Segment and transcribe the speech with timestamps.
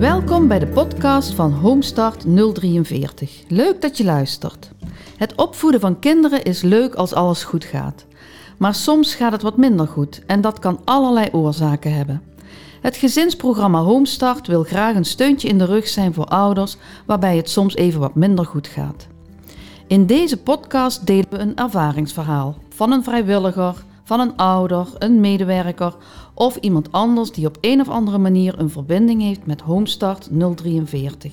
[0.00, 2.24] Welkom bij de podcast van Homestart
[2.54, 3.42] 043.
[3.48, 4.70] Leuk dat je luistert.
[5.16, 8.06] Het opvoeden van kinderen is leuk als alles goed gaat.
[8.58, 12.22] Maar soms gaat het wat minder goed en dat kan allerlei oorzaken hebben.
[12.80, 16.76] Het gezinsprogramma Homestart wil graag een steuntje in de rug zijn voor ouders
[17.06, 19.06] waarbij het soms even wat minder goed gaat.
[19.86, 25.94] In deze podcast delen we een ervaringsverhaal van een vrijwilliger, van een ouder, een medewerker
[26.40, 31.32] of iemand anders die op een of andere manier een verbinding heeft met Homestart 043.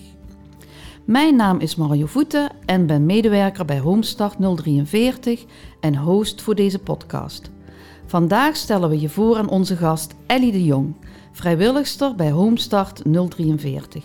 [1.06, 5.46] Mijn naam is Mario Voeten en ben medewerker bij Homestart 043
[5.80, 7.52] en host voor deze podcast.
[8.06, 10.96] Vandaag stellen we je voor aan onze gast Ellie de Jong,
[11.32, 14.04] vrijwilligster bij Homestart 043.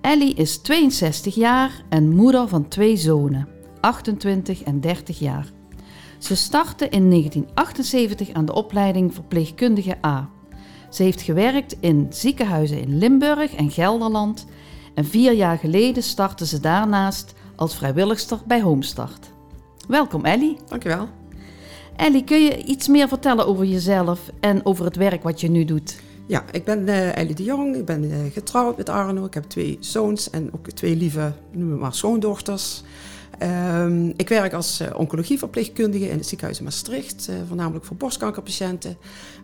[0.00, 3.48] Ellie is 62 jaar en moeder van twee zonen,
[3.80, 5.55] 28 en 30 jaar.
[6.26, 10.30] Ze startte in 1978 aan de opleiding verpleegkundige A.
[10.90, 14.46] Ze heeft gewerkt in ziekenhuizen in Limburg en Gelderland
[14.94, 19.30] en vier jaar geleden startte ze daarnaast als vrijwilligster bij Homestart.
[19.88, 20.56] Welkom Ellie.
[20.68, 21.08] Dankjewel.
[21.96, 25.64] Ellie, kun je iets meer vertellen over jezelf en over het werk wat je nu
[25.64, 26.00] doet?
[26.26, 27.76] Ja, ik ben uh, Ellie de Jong.
[27.76, 29.24] Ik ben uh, getrouwd met Arno.
[29.24, 32.82] Ik heb twee zoons en ook twee lieve, noem maar schoondochters.
[33.42, 38.96] Um, ik werk als uh, oncologieverpleegkundige in het ziekenhuis in Maastricht, uh, voornamelijk voor borstkankerpatiënten.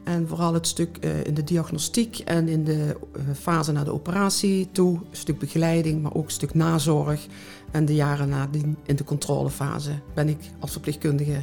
[0.04, 2.96] En vooral het stuk uh, in de diagnostiek en in de
[3.40, 7.26] fase na de operatie toe, een stuk begeleiding, maar ook een stuk nazorg.
[7.70, 11.42] En de jaren nadien in de controlefase ben ik als verpleegkundige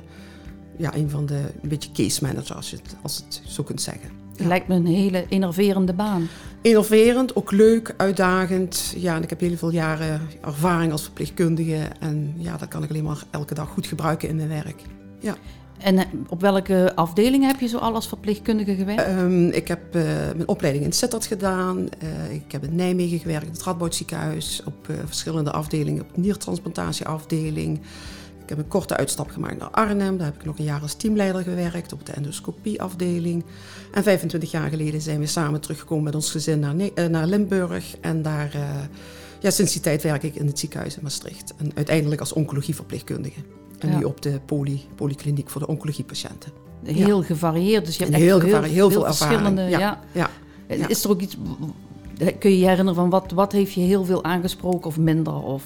[0.77, 4.18] ja, een van de een beetje case managers, als je als het zo kunt zeggen.
[4.39, 6.27] Het lijkt me een hele innoverende baan.
[6.61, 8.93] Innoverend, ook leuk, uitdagend.
[8.97, 11.77] Ja, en ik heb heel veel jaren ervaring als verpleegkundige.
[11.99, 14.81] En ja, dat kan ik alleen maar elke dag goed gebruiken in mijn werk.
[15.19, 15.35] Ja.
[15.77, 19.07] En op welke afdeling heb je zo al als verpleegkundige gewerkt?
[19.07, 20.03] Um, ik heb uh,
[20.35, 21.77] mijn opleiding in Sittard gedaan.
[21.77, 24.61] Uh, ik heb in Nijmegen gewerkt, in het Radboud ziekenhuis.
[24.65, 27.79] Op uh, verschillende afdelingen, op de niertransplantatieafdeling.
[28.49, 30.17] Ik heb een korte uitstap gemaakt naar Arnhem.
[30.17, 33.43] Daar heb ik nog een jaar als teamleider gewerkt op de endoscopieafdeling.
[33.91, 37.97] En 25 jaar geleden zijn we samen teruggekomen met ons gezin naar, ne naar Limburg.
[38.01, 38.61] En daar, uh,
[39.39, 41.53] ja, sinds die tijd werk ik in het ziekenhuis in Maastricht.
[41.57, 43.39] En uiteindelijk als oncologieverpleegkundige.
[43.79, 43.97] En ja.
[43.97, 46.51] nu op de poly, polykliniek voor de oncologiepatiënten.
[46.83, 47.25] Heel ja.
[47.25, 49.61] gevarieerd, dus je hebt heel, heel, heel, heel, veel verschillende.
[49.61, 49.99] Ja.
[50.11, 50.29] Ja.
[50.67, 51.37] Is er ook iets,
[52.39, 55.43] kun je je herinneren van wat, wat heeft je heel veel aangesproken of minder?
[55.43, 55.63] Of...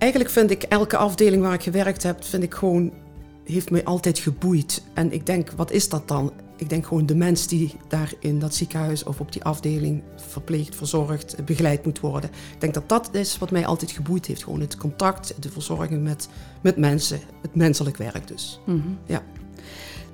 [0.00, 2.92] Eigenlijk vind ik elke afdeling waar ik gewerkt heb, vind ik gewoon,
[3.44, 4.82] heeft mij altijd geboeid.
[4.94, 6.32] En ik denk, wat is dat dan?
[6.56, 10.76] Ik denk gewoon de mens die daar in dat ziekenhuis of op die afdeling verpleegd,
[10.76, 12.30] verzorgd, begeleid moet worden.
[12.30, 14.44] Ik denk dat dat is wat mij altijd geboeid heeft.
[14.44, 16.28] Gewoon het contact, de verzorging met,
[16.60, 18.60] met mensen, het menselijk werk dus.
[18.66, 18.98] Mm -hmm.
[19.06, 19.22] Ja.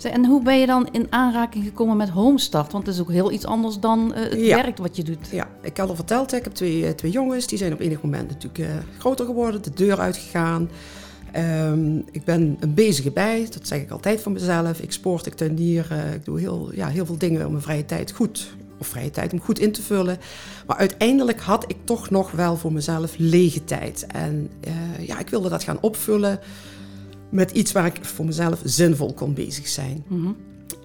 [0.05, 2.73] En hoe ben je dan in aanraking gekomen met Homestart?
[2.73, 4.57] Want het is ook heel iets anders dan uh, het ja.
[4.57, 5.29] werk wat je doet.
[5.31, 7.47] Ja, ik had al verteld, ik heb twee, uh, twee jongens.
[7.47, 10.71] Die zijn op enig moment natuurlijk uh, groter geworden, de deur uitgegaan.
[11.37, 14.81] Um, ik ben een bezige bij, dat zeg ik altijd van mezelf.
[14.81, 18.13] Ik sport, ik tuinier, ik doe heel, ja, heel veel dingen om mijn vrije tijd
[18.13, 20.19] goed, of vrije tijd om goed in te vullen.
[20.67, 24.07] Maar uiteindelijk had ik toch nog wel voor mezelf lege tijd.
[24.07, 24.51] En
[25.01, 26.41] ja, ik wilde dat gaan opvullen
[27.37, 30.05] met iets waar ik voor mezelf zinvol kon bezig zijn.
[30.09, 30.37] Mm -hmm.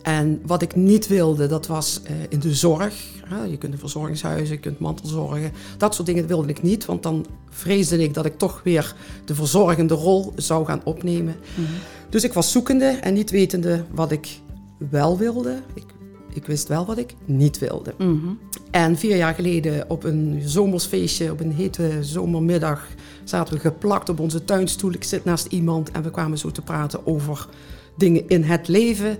[0.03, 3.09] En wat ik niet wilde, dat was uh, in de zorg.
[3.49, 5.51] Je kunt in verzorgingshuizen, je kunt mantelzorgen.
[5.77, 8.95] Dat soort dingen wilde ik niet, want dan vreesde ik dat ik toch weer
[9.25, 11.35] de verzorgende rol zou gaan opnemen.
[11.55, 11.75] Mm -hmm.
[12.09, 14.39] Dus ik was zoekende en niet wetende wat ik
[14.89, 15.61] wel wilde.
[15.73, 15.85] Ik,
[16.33, 17.93] ik wist wel wat ik niet wilde.
[17.97, 18.39] Mm -hmm.
[18.71, 22.87] En vier jaar geleden op een zomersfeestje, op een hete zomermiddag,
[23.23, 24.91] zaten we geplakt op onze tuinstoel.
[24.91, 27.47] Ik zit naast iemand en we kwamen zo te praten over
[27.97, 29.17] dingen in het leven.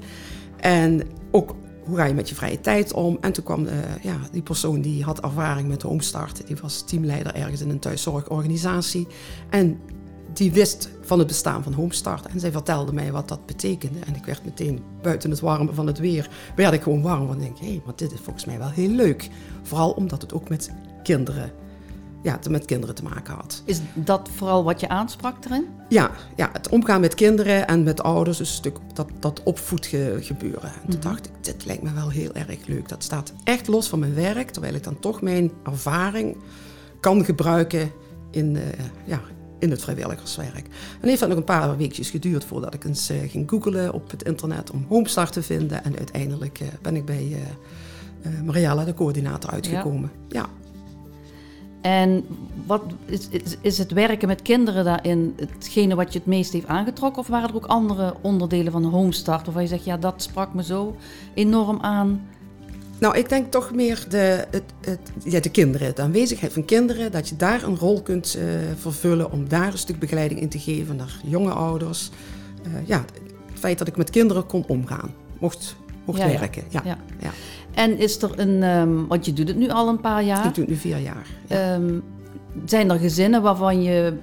[0.60, 1.02] En
[1.32, 3.18] ook hoe ga je met je vrije tijd om?
[3.22, 6.48] En toen kwam uh, ja, die persoon die had ervaring met Homestart.
[6.48, 9.08] Die was teamleider ergens in een thuiszorgorganisatie.
[9.50, 9.80] En
[10.34, 12.26] die wist van het bestaan van Homestart.
[12.26, 14.00] En zij vertelde mij wat dat betekende.
[14.00, 17.28] En ik werd meteen buiten het warme van het weer, werd ik gewoon warm.
[17.28, 19.30] Want ik denk, hé, hey, maar dit is volgens mij wel heel leuk.
[19.64, 20.72] Vooral omdat het ook met
[21.04, 21.52] kinderen,
[22.24, 23.62] ja, met kinderen te maken had.
[23.66, 25.66] Is dat vooral wat je aansprak erin?
[25.90, 28.38] Ja, ja het omgaan met kinderen en met ouders.
[28.38, 30.62] Dus een stuk dat, dat opvoedgebeuren.
[30.74, 31.08] En toen Mhm.
[31.10, 32.90] dacht ik, dit lijkt me wel heel erg leuk.
[32.90, 34.50] Dat staat echt los van mijn werk.
[34.50, 36.38] Terwijl ik dan toch mijn ervaring
[37.00, 37.92] kan gebruiken
[38.32, 38.62] in, uh,
[39.06, 39.22] ja,
[39.62, 40.68] in het vrijwilligerswerk.
[41.02, 44.12] En heeft dat nog een paar weekjes geduurd voordat ik eens uh, ging googlen op
[44.12, 45.84] het internet om Homestart te vinden.
[45.84, 47.38] En uiteindelijk uh, ben ik bij
[48.26, 50.12] uh, Mariella, de coördinator, uitgekomen.
[50.28, 50.40] Ja.
[50.40, 50.50] ja.
[51.82, 52.26] En
[52.66, 56.68] wat is, is, is, het werken met kinderen daarin hetgene wat je het meest heeft
[56.68, 57.22] aangetrokken?
[57.22, 60.64] Of waren er ook andere onderdelen van Homestart waarvan je zegt, ja, dat sprak me
[60.64, 60.96] zo
[61.34, 62.28] enorm aan?
[63.02, 67.12] Nou, ik denk toch meer de, het, het, ja, de kinderen, de aanwezigheid van kinderen,
[67.12, 68.44] dat je daar een rol kunt uh,
[68.76, 72.10] vervullen om daar een stuk begeleiding in te geven naar jonge ouders.
[72.68, 73.06] Uh, ja,
[73.52, 75.76] het feit dat ik met kinderen kon omgaan, mocht,
[76.06, 76.64] mocht ja, werken.
[76.70, 76.82] Ja.
[76.86, 76.98] Ja.
[77.20, 77.30] ja.
[77.74, 80.46] En is er een, um, want je doet het nu al een paar jaar.
[80.46, 81.28] Ik doe het nu vier jaar.
[81.76, 82.04] Um,
[82.66, 84.14] zijn er gezinnen waarvan je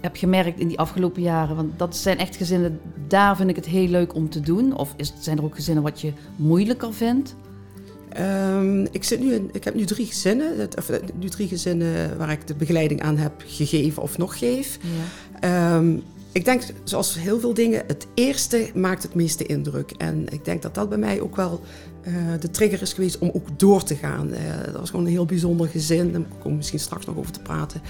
[0.00, 3.66] hebt gemerkt in die afgelopen jaren, want dat zijn echt gezinnen, daar vind ik het
[3.66, 4.76] heel leuk om te doen?
[4.76, 7.34] Of is, zijn er ook gezinnen wat je moeilijker vindt?
[8.20, 12.18] Um, ik, zit nu in, ik heb nu drie gezinnen, of eh, nu drie gezinnen
[12.18, 14.78] waar ik de begeleiding aan heb gegeven of nog geef.
[15.40, 15.76] Ja.
[15.76, 16.02] Um,
[16.36, 19.90] ik denk, zoals heel veel dingen, het eerste maakt het meeste indruk.
[19.90, 21.60] En ik denk dat dat bij mij ook wel
[22.06, 24.28] uh, de trigger is geweest om ook door te gaan.
[24.28, 26.12] Uh, dat was gewoon een heel bijzonder gezin.
[26.12, 27.80] Daar kom ik misschien straks nog over te praten.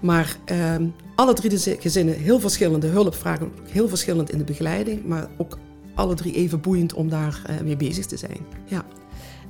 [0.00, 0.74] Maar uh,
[1.14, 5.04] alle drie de gezinnen, heel verschillende hulpvragen, heel verschillend in de begeleiding.
[5.04, 5.58] Maar ook
[5.94, 8.38] alle drie even boeiend om daar mee bezig te zijn.
[8.64, 8.84] Ja.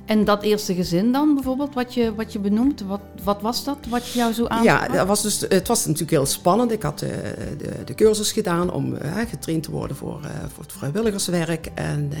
[0.05, 3.77] En dat eerste gezin dan bijvoorbeeld, wat je, wat je benoemt, wat, wat was dat
[3.89, 4.63] wat jou zo aan?
[4.63, 6.71] Ja, dat was dus, het was natuurlijk heel spannend.
[6.71, 10.29] Ik had de, eh, de, de cursus gedaan om uh, getraind te worden voor, uh,
[10.53, 11.71] voor het vrijwilligerswerk.
[11.73, 12.11] En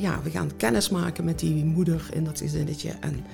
[0.00, 2.90] ja, we gaan kennis maken met die moeder in dat gezinnetje.
[3.00, 3.24] En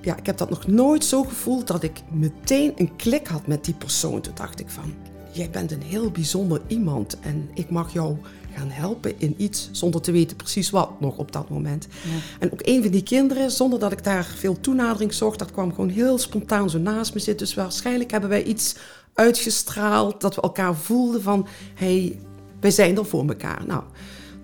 [0.00, 3.64] ja, ik heb dat nog nooit zo gevoeld dat ik meteen een klik had met
[3.64, 4.20] die persoon.
[4.20, 4.94] Toen dacht ik van,
[5.32, 8.16] jij bent een heel bijzonder iemand en ik mag jou
[8.56, 11.86] gaan helpen in iets zonder te weten precies wat nog op dat moment.
[11.90, 12.18] Ja.
[12.38, 15.70] En ook een van die kinderen, zonder dat ik daar veel toenadering zocht, dat kwam
[15.70, 17.46] gewoon heel spontaan zo naast me zitten.
[17.46, 18.76] Dus waarschijnlijk hebben wij iets
[19.14, 22.18] uitgestraald dat we elkaar voelden van, hey,
[22.60, 23.62] wij zijn er voor elkaar.
[23.66, 23.82] Nou,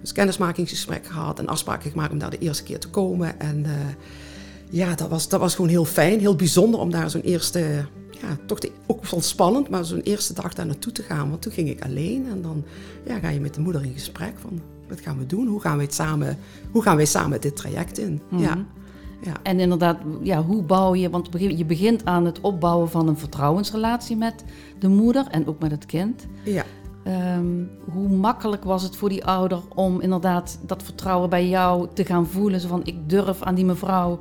[0.01, 3.41] dus kennismakingsgesprek gehad en afspraken gemaakt om daar de eerste keer te komen.
[3.41, 3.73] En uh,
[4.71, 7.87] ja, dat was, dat was gewoon heel fijn, heel bijzonder om daar zo'n eerste
[8.23, 11.29] ja, toch de, ook wel spannend, maar zo'n eerste dag daar naartoe te gaan.
[11.29, 12.65] Want toen ging ik alleen en dan
[13.07, 15.47] ja, ga je met de moeder in gesprek van wat gaan we doen?
[15.47, 16.39] Hoe gaan wij, het samen,
[16.71, 18.21] hoe gaan wij samen dit traject in?
[18.29, 18.43] Mhm.
[18.43, 18.65] ja.
[19.25, 19.33] Ja.
[19.43, 24.17] En inderdaad, ja, hoe bouw je, want je begint aan het opbouwen van een vertrouwensrelatie
[24.17, 24.45] met
[24.79, 26.27] de moeder en ook met het kind.
[26.45, 26.65] Ja.
[27.37, 32.05] Um, hoe makkelijk was het voor die ouder om inderdaad dat vertrouwen bij jou te
[32.05, 32.61] gaan voelen?
[32.61, 34.19] Zo van, ik durf aan die mevrouw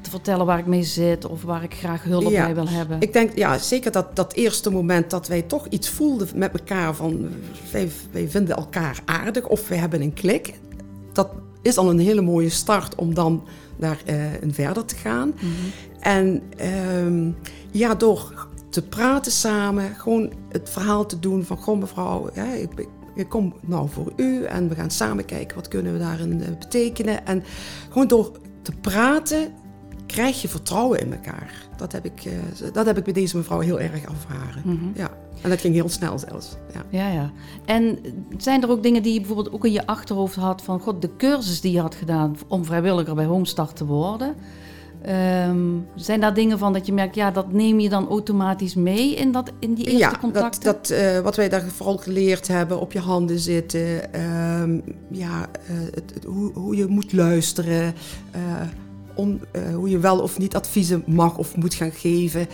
[0.00, 3.00] te vertellen waar ik mee zit of waar ik graag hulp bij wil hebben.
[3.00, 6.94] Ik denk, ja, zeker dat, dat eerste moment dat wij toch iets voelden met elkaar
[6.94, 7.28] van
[7.72, 10.54] wij, wij vinden elkaar aardig of we hebben een klik.
[11.12, 11.28] Dat
[11.62, 13.44] is al een hele mooie start om dan
[13.76, 15.34] daar uh, in verder te gaan.
[15.34, 15.46] Mhm.
[16.00, 16.42] En
[16.96, 17.36] um,
[17.70, 22.88] ja, door te praten samen, gewoon het verhaal te doen van, goh mevrouw, ja, ik,
[23.14, 26.48] ik kom nou voor u en we gaan samen kijken wat kunnen we daarin uh,
[26.58, 27.26] betekenen.
[27.26, 27.44] En
[27.88, 28.32] gewoon door
[28.62, 29.52] te praten
[30.10, 31.52] krijg je vertrouwen in elkaar.
[31.76, 32.32] Dat heb ik, uh,
[32.72, 34.62] dat heb ik bij deze mevrouw heel erg ervaren.
[34.64, 34.92] Mm -hmm.
[34.94, 35.10] ja.
[35.42, 36.56] En dat ging heel snel zelfs.
[36.72, 36.82] Ja.
[36.88, 37.30] ja, ja.
[37.64, 37.98] En
[38.36, 40.80] zijn er ook dingen die je bijvoorbeeld ook in je achterhoofd had van...
[40.80, 44.34] God, de cursus die je had gedaan om vrijwilliger bij Homestart te worden...
[45.08, 49.14] Um, zijn daar dingen van dat je merkt, ja, dat neem je dan automatisch mee
[49.14, 50.62] in, dat, in die eerste ja, contacten?
[50.62, 54.20] Dat, dat, uh, wat wij daar vooral geleerd hebben, op je handen zitten,
[54.60, 57.94] um, ja, uh, het, het, hoe, hoe, je moet luisteren,
[58.36, 58.40] uh,
[59.14, 62.46] om, uh, hoe je wel of niet adviezen mag of moet gaan geven.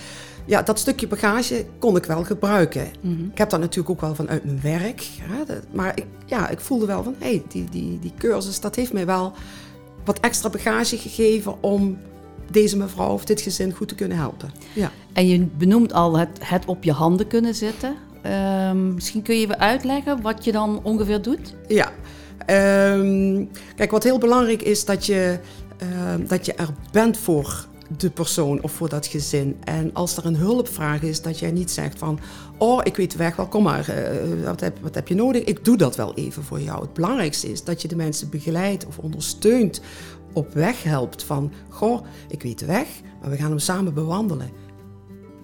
[0.45, 2.87] Ja, dat stukje bagage kon ik wel gebruiken.
[3.01, 3.29] Mm -hmm.
[3.33, 5.09] Ik heb dat natuurlijk ook wel vanuit mijn werk.
[5.21, 8.61] Hè, dat, maar ik, ja, ik voelde wel van, hé, hey, die, die, die cursus,
[8.61, 9.33] dat heeft mij wel
[10.05, 11.99] wat extra bagage gegeven om
[12.51, 14.51] deze mevrouw of dit gezin goed te kunnen helpen.
[14.73, 14.91] Ja.
[15.13, 17.97] En je benoemt al het, het op je handen kunnen zitten.
[18.71, 21.55] Um, misschien kun je even uitleggen wat je dan ongeveer doet?
[21.69, 21.93] Ja,
[22.95, 25.39] um, kijk, wat heel belangrijk is dat je
[25.83, 27.67] uh, dat je er bent voor
[27.97, 29.57] de persoon of voor dat gezin.
[29.65, 32.19] En als er een hulpvraag is, dat jij niet zegt van...
[32.59, 35.45] oh, ik weet de weg wel, kom maar, uh, wat, heb, wat heb je nodig?
[35.45, 36.81] Ik doe dat wel even voor jou.
[36.81, 39.81] Het belangrijkste is dat je de mensen begeleidt of ondersteunt...
[40.33, 42.87] op weg helpt van, goh, ik weet de weg,
[43.21, 44.51] maar we gaan hem samen bewandelen.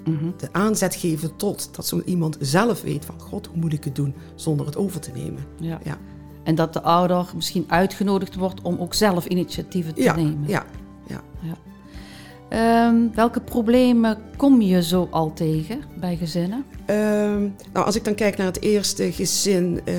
[0.04, 0.34] Mm -hmm.
[0.36, 3.20] De aanzet geven tot dat zo iemand zelf weet van...
[3.20, 5.44] god, hoe moet ik het doen zonder het over te nemen?
[5.60, 5.80] ja.
[5.84, 5.98] ja.
[6.44, 10.44] En dat de ouder misschien uitgenodigd wordt om ook zelf initiatieven te ja, nemen.
[10.46, 10.64] Ja,
[11.06, 11.20] ja.
[11.40, 11.56] ja.
[12.88, 16.64] Um, welke problemen kom je zo al tegen bij gezinnen?
[16.86, 19.94] Um, nou, als ik dan kijk naar het eerste gezin, uh,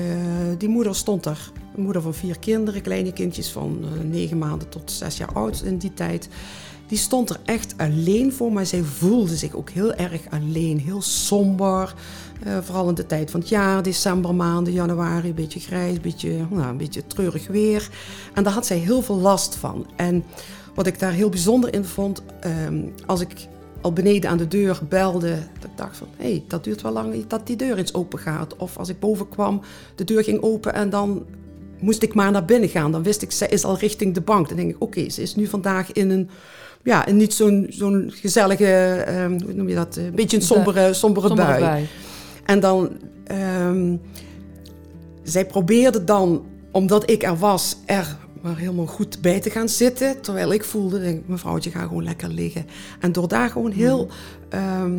[0.58, 1.50] die moeder stond er.
[1.76, 5.62] Een moeder van vier kinderen, kleine kindjes van uh, negen maanden tot zes jaar oud
[5.64, 6.28] in die tijd.
[6.86, 11.02] Die stond er echt alleen voor, maar zij voelde zich ook heel erg alleen, heel
[11.02, 11.94] somber.
[12.46, 16.46] Uh, vooral in de tijd van het jaar, decembermaanden, januari, een beetje grijs, een beetje,
[16.50, 17.90] nou, een beetje treurig weer.
[18.34, 19.86] En daar had zij heel veel last van.
[19.96, 20.24] En
[20.74, 22.22] wat ik daar heel bijzonder in vond,
[22.66, 23.48] um, als ik
[23.80, 26.92] al beneden aan de deur belde, dat ik dacht van, hé, hey, dat duurt wel
[26.92, 28.56] lang dat die deur eens open gaat.
[28.56, 29.60] Of als ik boven kwam,
[29.94, 31.24] de deur ging open en dan
[31.80, 32.92] moest ik maar naar binnen gaan.
[32.92, 34.48] Dan wist ik, ze is al richting de bank.
[34.48, 36.30] Dan denk ik, oké, ze is nu vandaag in een,
[36.84, 38.66] ja, in niet zo'n zo'n gezellige,
[39.06, 41.60] ehm, hoe noem je dat, een beetje een sombere, sombere, Sombere bui.
[41.60, 41.86] bui.
[42.44, 42.90] En dan,
[43.26, 43.96] ehm,
[45.22, 50.20] zij probeerde dan, omdat ik er was, er maar helemaal goed bij te gaan zitten.
[50.20, 52.66] Terwijl ik voelde, denk ik, mevrouwtje, ga gewoon lekker liggen.
[53.00, 54.08] En door daar gewoon heel,
[54.48, 54.92] ehm,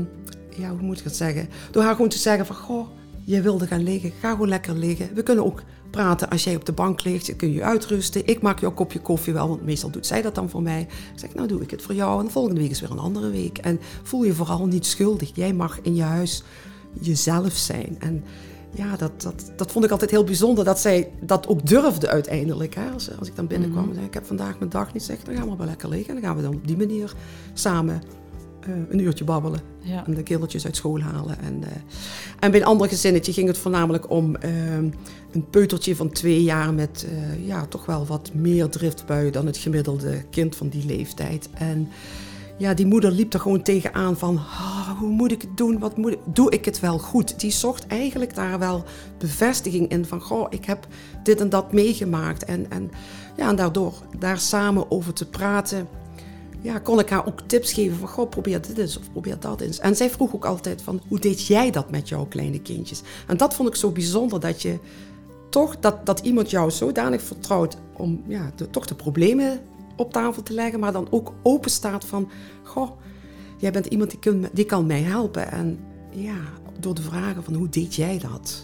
[0.57, 1.49] ja, hoe moet ik het zeggen?
[1.71, 2.87] Door haar gewoon te zeggen van, goh,
[3.23, 5.09] je wilde gaan liggen, ga gewoon lekker liggen.
[5.13, 5.63] We kunnen ook
[5.95, 8.27] praten als jij op de bank ligt, kun je je uitrusten.
[8.27, 10.81] Ik maak jouw kopje koffie wel, want meestal doet zij dat dan voor mij.
[10.81, 12.99] Ik zeg, nou doe ik het voor jou en de volgende week is weer een
[12.99, 13.57] andere week.
[13.57, 15.31] En voel je vooral niet schuldig.
[15.33, 16.43] Jij mag in je huis
[16.99, 17.95] jezelf zijn.
[17.99, 18.23] En
[18.71, 22.75] ja, dat, dat, dat vond ik altijd heel bijzonder dat zij dat ook durfde uiteindelijk.
[22.75, 22.89] Hè?
[22.89, 25.35] Als, als ik dan binnenkwam en zei, ik heb vandaag mijn dag niet, zeg dan
[25.35, 26.15] gaan we wel lekker liggen.
[26.15, 27.13] En dan gaan we dan op die manier
[27.53, 28.01] samen
[28.65, 29.59] eh, een uurtje babbelen.
[29.85, 30.05] Ja.
[30.05, 31.39] En de kindertjes uit school halen.
[31.39, 31.69] En, eh,
[32.39, 34.75] en bij een ander gezinnetje ging het voornamelijk om eh,
[35.31, 39.57] een peutertje van twee jaar met eh, ja, toch wel wat meer driftbuien dan het
[39.57, 41.49] gemiddelde kind van die leeftijd.
[41.53, 41.89] En
[42.57, 45.79] ja, die moeder liep er gewoon tegenaan van, "Ah, hoe moet ik het doen?
[45.79, 47.39] Wat moet ik, doe ik het wel goed?
[47.39, 48.83] Die zocht eigenlijk daar wel
[49.17, 50.87] bevestiging in van, goh, ik heb
[51.23, 52.45] dit en dat meegemaakt.
[52.45, 52.91] En, en,
[53.37, 55.87] ja, en daardoor daar samen over te praten,
[56.65, 59.61] ja, kon ik haar ook tips geven van, goh, probeer dit eens of probeer dat
[59.61, 59.79] eens.
[59.79, 63.01] En zij vroeg ook altijd van, hoe deed jij dat met jouw kleine kindjes?
[63.27, 64.79] En dat vond ik zo bijzonder, dat je
[65.49, 69.59] toch, dat, dat iemand jou zodanig vertrouwt om ja, de, toch de problemen
[69.95, 72.29] op tafel te leggen, maar dan ook open staat van,
[72.63, 72.89] goh,
[73.57, 75.51] jij bent iemand die, die kan mij helpen.
[75.51, 75.79] En
[76.09, 76.37] ja,
[76.79, 78.63] door de vragen van, hoe deed jij dat?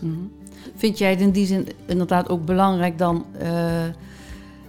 [0.75, 3.83] Vind jij het in die zin inderdaad ook belangrijk dan eh,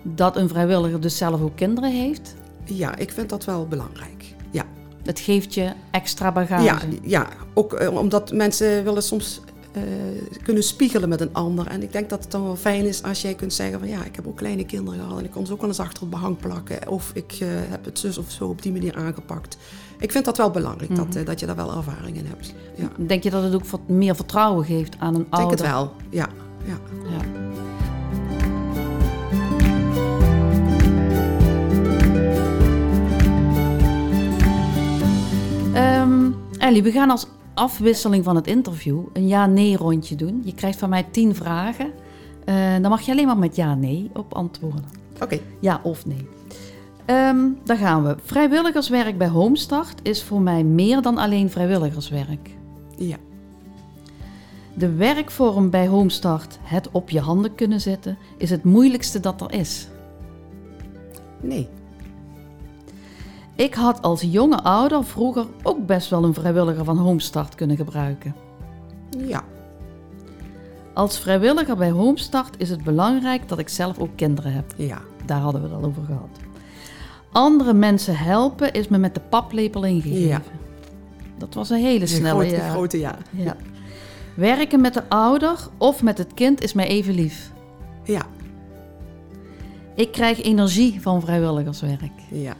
[0.02, 2.34] dat een vrijwilliger dus zelf ook kinderen heeft?
[2.64, 4.34] Ja, ik vind dat wel belangrijk.
[4.50, 4.64] Ja,
[5.02, 6.64] Het geeft je extra bagage.
[6.64, 9.40] ja, ja ook eh, omdat mensen willen soms
[9.72, 9.82] eh,
[10.42, 11.66] kunnen spiegelen met een ander.
[11.66, 14.04] En ik denk dat het dan wel fijn is als jij kunt zeggen van ja,
[14.04, 16.10] ik heb ook kleine kinderen gehad en ik kon ze ook wel eens achter het
[16.10, 16.88] behang plakken.
[16.88, 19.56] Of ik eh, heb het zus of zo op die manier aangepakt.
[19.98, 22.54] Ik vind dat wel belangrijk, dat, eh, dat je daar wel ervaring in hebt.
[22.76, 25.50] Ja, ik Denk je dat het ook meer vertrouwen geeft aan een denk ouder?
[25.50, 25.92] het wel.
[26.10, 26.28] Ja,
[26.64, 26.78] ja.
[27.10, 27.20] Ja.
[36.62, 40.42] Ellie, we gaan als afwisseling van het interview een ja-nee-rondje doen.
[40.44, 41.90] Je krijgt van mij tien vragen.
[42.44, 44.84] Eh, dan mag je alleen maar met ja-nee op antwoorden.
[45.20, 45.40] Oké.
[45.60, 46.28] Ja of nee.
[47.04, 48.16] Ehm daar gaan we.
[48.24, 52.50] Vrijwilligerswerk bij Homestart is voor mij meer dan alleen vrijwilligerswerk.
[52.96, 53.16] Ja.
[54.74, 59.52] De werkvorm bij Homestart, het op je handen kunnen zetten, is het moeilijkste dat er
[59.52, 59.88] is.
[61.40, 61.68] Nee.
[63.54, 68.34] Ik had als jonge ouder vroeger ook best wel een vrijwilliger van Homestart kunnen gebruiken.
[69.18, 69.44] Ja.
[70.94, 74.74] Als vrijwilliger bij Homestart is het belangrijk dat ik zelf ook kinderen heb.
[74.76, 75.00] Ja.
[75.24, 76.38] Daar hadden we het al over gehad.
[77.32, 80.28] Andere mensen helpen is me met de paplepel ingegeven.
[80.28, 80.42] Ja.
[81.38, 82.68] Dat was een hele snelle grote, ja.
[82.68, 83.18] grote ja.
[83.30, 83.56] ja.
[84.34, 87.52] Werken met de ouder of met het kind is mij even lief.
[88.04, 88.22] Ja.
[89.94, 92.12] Ik krijg energie van vrijwilligerswerk.
[92.30, 92.54] Ja.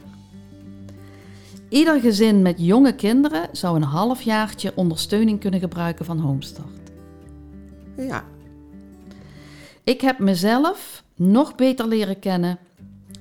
[1.73, 6.91] Ieder gezin met jonge kinderen zou een halfjaartje ondersteuning kunnen gebruiken van Homestart.
[7.97, 8.23] Ja.
[9.83, 12.57] Ik heb mezelf nog beter leren kennen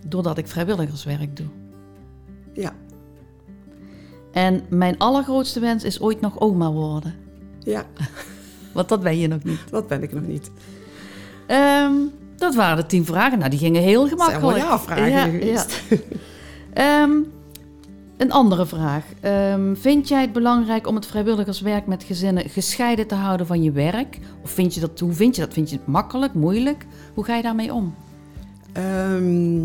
[0.07, 1.47] doordat ik vrijwilligerswerk doe.
[2.53, 2.73] Ja.
[4.33, 7.15] En mijn allergrootste wens is ooit nog oma worden.
[7.59, 7.85] Ja.
[8.75, 9.61] Want dat ben je nog niet.
[9.71, 10.51] Dat ben ik nog niet.
[11.47, 11.93] Ehm,
[12.37, 13.39] dat waren de tien vragen.
[13.39, 15.09] Nou, die gingen heel Dat zijn gemakkelijk.
[15.09, 15.83] Ja, geweest.
[15.89, 15.97] ja.
[16.73, 17.13] Ehm,
[18.23, 19.05] een andere vraag.
[19.21, 23.71] Ehm, vind jij het belangrijk om het vrijwilligerswerk met gezinnen gescheiden te houden van je
[23.73, 24.19] werk?
[24.43, 25.53] Of vind je dat, hoe vind je dat?
[25.53, 26.87] Vind je het makkelijk, moeilijk?
[27.15, 27.95] Hoe ga je daarmee om?
[28.73, 29.65] Ehm,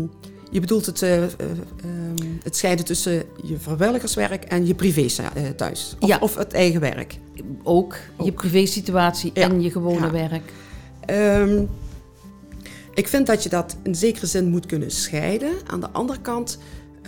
[0.50, 5.42] je bedoelt het, eh, eh, ehm, het scheiden tussen je vrijwilligerswerk en je privé eh,
[5.56, 5.96] thuis.
[6.00, 6.18] Of, Ja.
[6.20, 7.18] of het eigen werk.
[7.62, 10.10] Ook, je privésituatie Ja, en je gewone ja.
[10.10, 10.52] werk.
[12.94, 15.50] Ik vind dat je dat in zekere zin moet kunnen scheiden.
[15.66, 16.58] Aan de andere kant,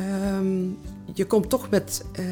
[0.01, 0.69] ehm,
[1.15, 2.25] je komt toch met, eh,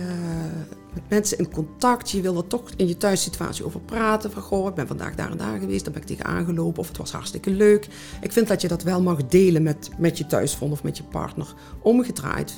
[0.94, 2.10] met mensen in contact.
[2.10, 4.32] Je wil er toch in je thuissituatie over praten.
[4.32, 6.78] Van, goh, ik ben vandaag daar en daar geweest, daar ben ik tegenaan gelopen.
[6.78, 7.88] Of het was hartstikke leuk.
[8.20, 11.02] Ik vind dat je dat wel mag delen met, met je thuisfront of met je
[11.02, 11.54] partner.
[11.82, 12.54] Omgedraaid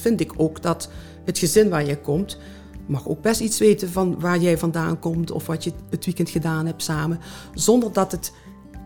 [0.00, 0.90] vind ik ook dat
[1.24, 2.38] het gezin waar je komt...
[2.86, 5.30] mag ook best iets weten van waar jij vandaan komt...
[5.30, 7.20] of wat je het weekend gedaan hebt samen.
[7.54, 8.32] Zonder dat het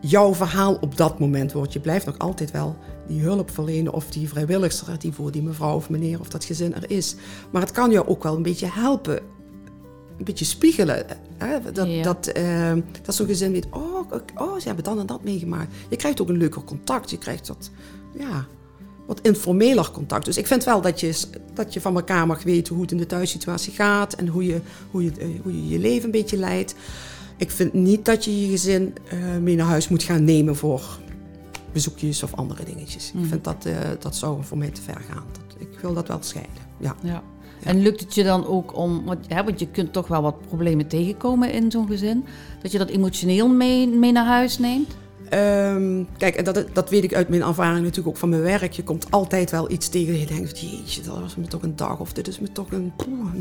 [0.01, 1.73] jouw verhaal op dat moment wordt.
[1.73, 5.75] Je blijft nog altijd wel die hulp verlenen of die vrijwilligster die voor die mevrouw
[5.75, 7.15] of meneer of dat gezin er is.
[7.51, 9.21] Maar het kan jou ook wel een beetje helpen
[10.19, 11.07] een beetje spiegelen.
[11.37, 11.73] Hè?
[11.73, 12.03] Dat, Ja.
[12.03, 15.75] dat, eh, dat zo'n gezin weet, oh, oh, ze hebben dan en dat meegemaakt.
[15.89, 17.11] Je krijgt ook een leuker contact.
[17.11, 17.71] Je krijgt dat,
[18.19, 18.47] ja,
[19.07, 20.25] wat informeler contact.
[20.25, 21.15] Dus ik vind wel dat je,
[21.55, 24.61] dat je van elkaar mag weten hoe het in de thuissituatie gaat en hoe je
[24.91, 26.75] hoe je, eh, hoe je, je leven een beetje leidt.
[27.37, 30.99] Ik vind niet dat je je gezin eh, mee naar huis moet gaan nemen voor
[31.75, 33.13] bezoekjes of andere dingetjes.
[33.15, 35.25] Ik vind dat, eh, dat zou voor mij te ver gaan.
[35.33, 36.63] Dat, ik wil dat wel scheiden.
[36.79, 36.95] Ja.
[37.03, 37.23] Ja.
[37.63, 40.41] En lukt het je dan ook om, want, hè, want je kunt toch wel wat
[40.49, 42.25] problemen tegenkomen in zo'n gezin,
[42.63, 44.97] dat je dat emotioneel mee, mee naar huis neemt?
[45.35, 48.73] Ehm, kijk, dat, dat weet ik uit mijn ervaring natuurlijk ook van mijn werk.
[48.73, 52.01] Je komt altijd wel iets tegen je denkt, jeetje, dat was me toch een dag.
[52.01, 52.93] Of dit is me toch een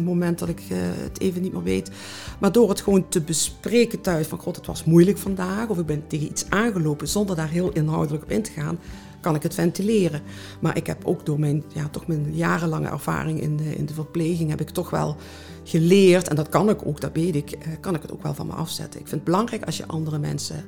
[0.03, 1.91] moment dat ik eh, het even niet meer weet.
[2.39, 5.67] Maar door het gewoon te bespreken thuis van, god, het was moeilijk vandaag.
[5.67, 8.79] Of ik ben tegen iets aangelopen zonder daar heel inhoudelijk op in te gaan.
[9.21, 10.21] Kan ik het ventileren.
[10.61, 13.93] Maar ik heb ook door mijn, ja, toch mijn jarenlange ervaring in de, in de
[13.93, 14.49] verpleging...
[14.49, 15.15] heb ik toch wel
[15.63, 17.51] geleerd, en dat kan ik ook, dat weet ik...
[17.51, 18.99] eh, kan ik het ook wel van me afzetten.
[18.99, 20.65] Ik vind het belangrijk als je andere mensen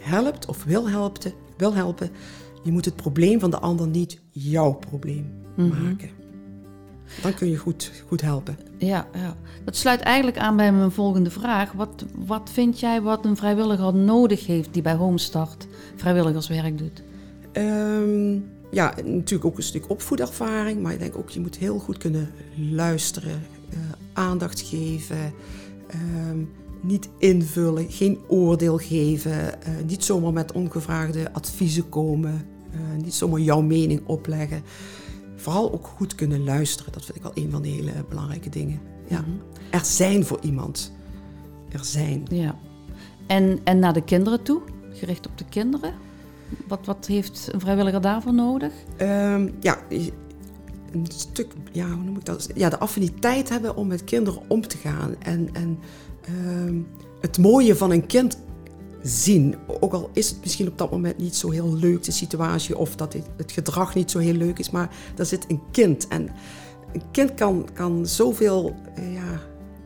[0.00, 2.10] helpt of wil helpen, wil helpen,
[2.62, 6.10] je moet het probleem van de ander niet jouw probleem maken.
[7.22, 8.58] Dan kun je goed, goed helpen.
[8.78, 11.72] Ja, ja, dat sluit eigenlijk aan bij mijn volgende vraag.
[11.72, 15.66] Wat, wat vind jij wat een vrijwilliger nodig heeft die bij Homestart
[15.96, 17.02] vrijwilligerswerk doet?
[17.52, 18.38] Ehm,
[18.70, 22.30] ja, natuurlijk ook een stuk opvoedervaring, maar ik denk ook je moet heel goed kunnen
[22.56, 23.78] luisteren, eh,
[24.12, 25.32] aandacht geven,
[25.88, 26.38] ehm,
[26.82, 33.40] niet invullen, geen oordeel geven, eh, niet zomaar met ongevraagde adviezen komen, eh, niet zomaar
[33.40, 34.62] jouw mening opleggen.
[35.36, 38.80] Vooral ook goed kunnen luisteren, dat vind ik wel een van de hele belangrijke dingen.
[39.08, 39.24] Ja.
[39.70, 40.92] Er zijn voor iemand.
[41.68, 42.22] Er zijn.
[42.28, 42.58] Ja.
[43.26, 44.60] En, en naar de kinderen toe,
[44.92, 45.94] gericht op de kinderen?
[46.68, 48.72] Wat, wat heeft een vrijwilliger daarvoor nodig?
[48.96, 49.78] Ehm, ja,
[50.92, 52.50] een stuk, ja, hoe noem ik dat?
[52.54, 55.14] Ja, de affiniteit hebben om met kinderen om te gaan.
[55.18, 55.78] En, en
[56.46, 56.74] ehm,
[57.20, 58.38] het mooie van een kind
[59.02, 59.54] zien.
[59.80, 62.96] Ook al is het misschien op dat moment niet zo heel leuk, de situatie, of
[62.96, 66.08] dat het, het gedrag niet zo heel leuk is, maar daar zit een kind.
[66.08, 66.28] En
[66.92, 69.40] een kind kan, kan zoveel, eh, ja,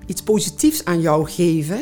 [0.07, 1.79] iets positiefs aan jou geven.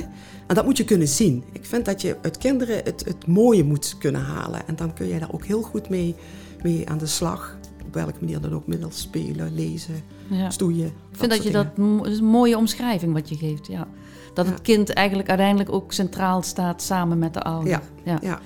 [0.47, 1.45] En dat moet je kunnen zien.
[1.53, 4.67] Ik vind dat je uit kinderen het, het mooie moet kunnen halen.
[4.67, 6.15] En dan kun jij daar ook heel goed mee,
[6.63, 7.57] mee aan de slag.
[7.87, 9.95] Op welke manier dan ook, middels spelen, lezen,
[10.29, 10.51] Ja.
[10.51, 10.87] stoeien.
[10.87, 11.67] Ik vind dat je dat
[12.07, 13.67] is een mooie omschrijving wat je geeft.
[13.67, 13.89] Ja.
[14.35, 17.81] Dat het kind eigenlijk uiteindelijk ook centraal staat samen met de ouder.
[18.05, 18.19] Ja.
[18.23, 18.41] ja.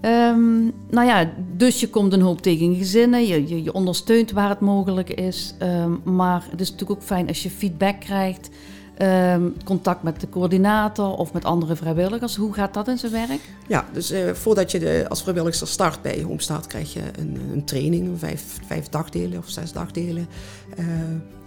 [0.00, 4.30] Ehm, nou ja, dus je komt een hoop tegen in gezinnen, je, je, je ondersteunt
[4.30, 5.54] waar het mogelijk is.
[5.58, 8.50] Ehm, maar het is natuurlijk ook fijn als je feedback krijgt,
[8.98, 12.36] ehm, contact met de coördinator of met andere vrijwilligers.
[12.36, 13.40] Hoe gaat dat in zijn werk?
[13.66, 17.64] Ja, dus eh, voordat je de, als vrijwilliger start bij Homestart, krijg je een, een
[17.64, 20.28] training, vijf, vijf dagdelen of zes dagdelen.
[20.76, 20.86] Eh,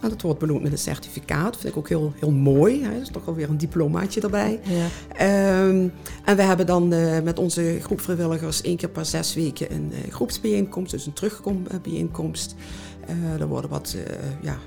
[0.02, 1.58] en dat wordt beloond met een certificaat.
[1.58, 2.84] vind ik ook heel, heel mooi.
[2.84, 2.92] Hè?
[2.92, 4.60] Dat is toch alweer een diplomaatje erbij.
[4.64, 4.88] Ja.
[5.16, 5.88] Ehm,
[6.26, 9.92] en we hebben dan eh, met onze groep vrijwilligers één keer per zes weken een
[10.10, 12.56] groepsbijeenkomst, dus een terugbijeenkomst.
[12.56, 13.96] Eh er worden wat
[14.42, 14.58] ja,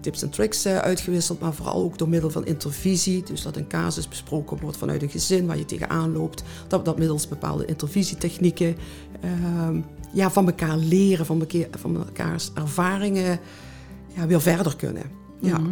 [0.00, 3.22] tips en tricks eh, uitgewisseld, maar vooral ook door middel van intervisie.
[3.22, 6.42] Dus dat een casus besproken wordt vanuit een gezin waar je tegenaan loopt.
[6.68, 8.76] Dat, dat middels bepaalde intervisietechnieken
[9.20, 9.80] ehm,
[10.12, 13.40] ja, van elkaar leren, van, elkaar, van elkaars ervaringen
[14.14, 15.04] ja, weer verder kunnen.
[15.40, 15.58] Ja.
[15.58, 15.70] Mhm.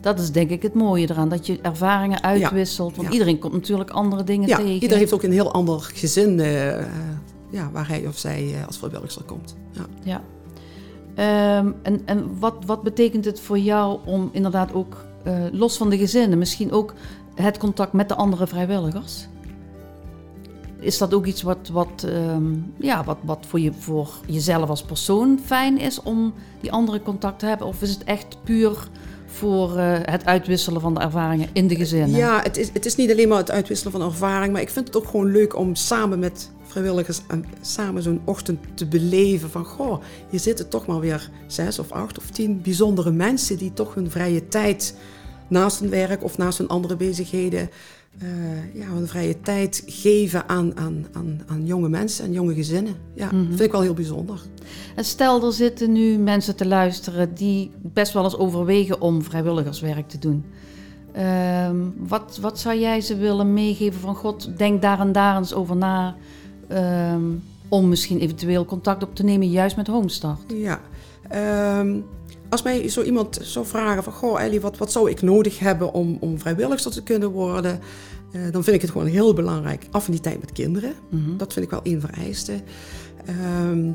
[0.00, 2.96] Dat is denk ik het mooie eraan, dat je ervaringen uitwisselt.
[2.96, 3.12] Want Ja.
[3.12, 4.82] iedereen komt natuurlijk andere dingen Ja, tegen.
[4.82, 6.86] ieder heeft ook een heel ander gezin eh, eh,
[7.50, 9.56] ja, waar hij of zij eh, als vrijwilliger komt.
[10.02, 10.22] Ja.
[11.16, 15.90] Ehm, en en wat, wat betekent het voor jou om inderdaad ook eh, los van
[15.90, 16.94] de gezinnen, misschien ook
[17.34, 19.26] het contact met de andere vrijwilligers?
[20.78, 22.44] Is dat ook iets wat, wat, ehm,
[22.76, 27.38] ja, wat, wat voor, je, voor jezelf als persoon fijn is om die andere contact
[27.38, 27.66] te hebben?
[27.66, 28.88] Of is het echt puur
[29.26, 32.18] voor eh, het uitwisselen van de ervaringen in de gezinnen?
[32.18, 34.86] Ja, het is, het is niet alleen maar het uitwisselen van ervaring, maar ik vind
[34.86, 39.64] het ook gewoon leuk om samen met vrijwilligers en samen zo'n ochtend te beleven van,
[39.64, 43.94] goh, hier zitten toch maar weer zes of acht of tien bijzondere mensen die toch
[43.94, 44.96] hun vrije tijd
[45.48, 47.70] naast hun werk of naast hun andere bezigheden,
[48.18, 48.28] eh,
[48.74, 52.94] ja, hun vrije tijd geven aan, aan, aan, aan jonge mensen en jonge gezinnen.
[53.14, 53.46] Ja, Mhm.
[53.46, 54.40] vind ik wel heel bijzonder.
[54.94, 60.08] En stel, er zitten nu mensen te luisteren die best wel eens overwegen om vrijwilligerswerk
[60.08, 60.44] te doen.
[61.12, 65.54] Ehm, wat, wat zou jij ze willen meegeven van God, denk daar en daar eens
[65.54, 66.16] over na.
[66.68, 67.22] Ehm,
[67.68, 70.40] om misschien eventueel contact op te nemen, juist met Homestart.
[70.54, 70.80] Ja.
[71.28, 71.96] Ehm,
[72.48, 74.12] als mij zo iemand zou vragen van...
[74.12, 77.80] Goh Ellie, wat, wat zou ik nodig hebben om, om vrijwilligster te kunnen worden?
[78.36, 79.86] eh, dan vind ik het gewoon heel belangrijk.
[79.90, 80.94] Affiniteit met kinderen.
[81.10, 81.36] Mhm.
[81.36, 82.60] Dat vind ik wel één vereiste.
[83.24, 83.90] Ehm,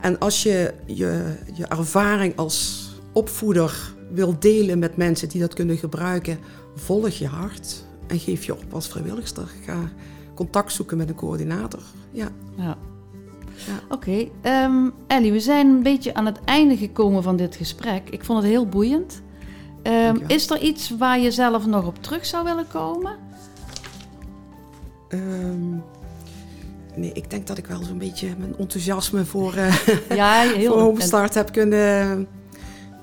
[0.00, 5.76] en als je, je je ervaring als opvoeder wil delen met mensen die dat kunnen
[5.76, 6.38] gebruiken,
[6.74, 9.48] volg je hart en geef je op als vrijwilligster.
[9.64, 9.90] Ga
[10.36, 11.82] contact zoeken met een coördinator.
[12.10, 12.28] Ja.
[12.56, 12.76] Ja.
[13.66, 13.94] Ja.
[13.94, 18.10] Oké, ehm, Ellie, we zijn een beetje aan het einde gekomen van dit gesprek.
[18.10, 19.22] Ik vond het heel boeiend.
[19.82, 23.16] Um, is er iets waar je zelf nog op terug zou willen komen?
[25.08, 25.82] Um,
[26.94, 30.82] nee, ik denk dat ik wel zo'n beetje mijn enthousiasme voor, uh, ja, heel, voor
[30.82, 32.28] Homestart heb kunnen,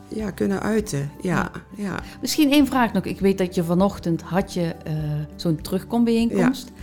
[0.08, 1.12] ja, kunnen uiten.
[1.22, 2.00] Ja, ja.
[2.22, 3.04] Misschien één vraag nog.
[3.04, 4.94] Ik weet dat je vanochtend had je uh,
[5.36, 6.72] zo'n terugkombijeenkomst.
[6.76, 6.82] Ja.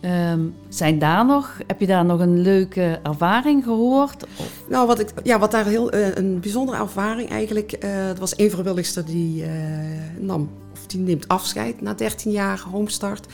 [0.00, 4.26] Um, zijn daar nog, heb je daar nog een leuke ervaring gehoord?
[4.68, 7.84] Nou, wat, ik, ja, wat daar heel uh, een bijzondere ervaring eigenlijk.
[7.84, 9.48] Uh, was één vrijwilligster die uh,
[10.18, 13.26] nam, of die neemt afscheid na 13 jaar homestart.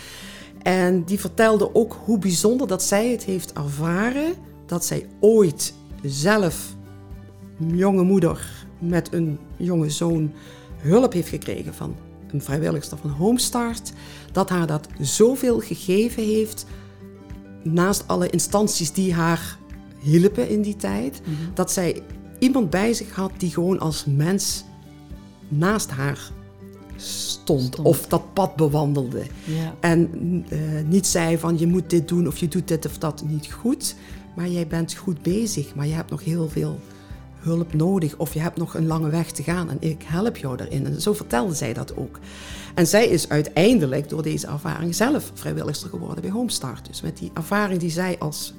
[0.62, 4.34] En die vertelde ook hoe bijzonder dat zij het heeft ervaren.
[4.66, 6.74] Dat zij ooit zelf,
[7.56, 10.32] jonge moeder met een jonge zoon,
[10.76, 11.96] hulp heeft gekregen van
[12.34, 13.92] een vrijwilligster van Homestart,
[14.34, 16.66] dat haar dat zoveel gegeven heeft,
[17.62, 19.58] naast alle instanties die haar
[19.98, 21.54] hielpen in die tijd, mm -hmm.
[21.54, 22.02] dat zij
[22.38, 24.64] iemand bij zich had die gewoon als mens
[25.48, 26.30] naast haar
[26.96, 27.86] stond, stond.
[27.86, 29.22] of dat pad bewandelde.
[29.44, 29.74] Ja.
[29.80, 30.10] En
[30.52, 33.52] uh, niet zei van je moet dit doen of je doet dit of dat niet
[33.52, 33.94] goed,
[34.36, 36.80] maar jij bent goed bezig, maar je hebt nog heel veel
[37.44, 40.56] hulp nodig of je hebt nog een lange weg te gaan en ik help jou
[40.56, 40.86] daarin.
[40.86, 42.18] En zo vertelde zij dat ook.
[42.74, 46.86] En zij is uiteindelijk door deze ervaring zelf vrijwilligster geworden bij Homestart.
[46.86, 48.54] Dus met die ervaring die zij als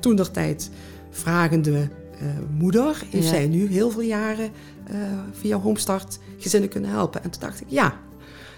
[0.00, 0.70] toentertijd
[1.10, 1.88] vragende
[2.22, 3.30] uh, moeder, heeft ja.
[3.30, 4.50] zij nu heel veel jaren
[4.90, 4.96] uh,
[5.32, 7.22] via Homestart gezinnen kunnen helpen.
[7.22, 7.94] En toen dacht ik, ja,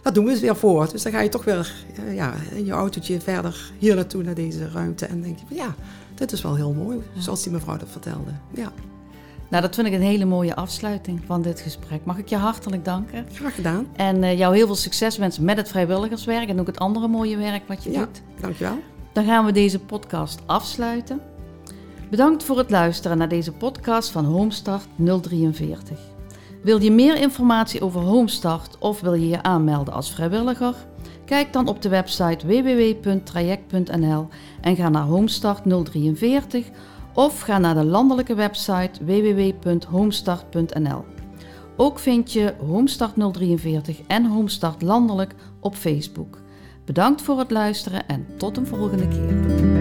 [0.02, 0.88] dat doen we eens weer voor.
[0.90, 4.34] Dus dan ga je toch weer uh, ja, in je autootje verder hier naartoe, naar
[4.34, 5.06] deze ruimte.
[5.06, 5.74] En denk je ja,
[6.14, 8.30] dit is wel heel mooi, zoals die mevrouw dat vertelde.
[8.54, 8.72] Ja.
[9.52, 12.04] Nou, dat vind ik een hele mooie afsluiting van dit gesprek.
[12.04, 13.26] Mag ik je hartelijk danken.
[13.32, 13.86] Graag gedaan.
[13.96, 17.36] En uh, jou heel veel succes wensen met het vrijwilligerswerk en ook het andere mooie
[17.36, 18.22] werk wat je ja, doet.
[18.40, 18.78] Dankjewel.
[19.12, 21.20] Dan gaan we deze podcast afsluiten.
[22.10, 24.86] Bedankt voor het luisteren naar deze podcast van Homestart
[25.20, 25.98] 043.
[26.62, 30.74] Wil je meer informatie over Homestart of wil je je aanmelden als vrijwilliger?
[31.24, 34.28] Kijk dan op de website www.traject.nl
[34.60, 36.66] en ga naar Homestart 043
[37.14, 41.04] of ga naar de landelijke website www.homestart.nl.
[41.76, 46.38] Ook vind je Homestart 043 en Homestart Landelijk op Facebook.
[46.84, 49.71] Bedankt voor het luisteren en tot een volgende keer.